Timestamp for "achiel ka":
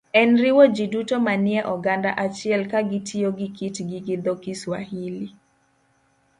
2.25-2.79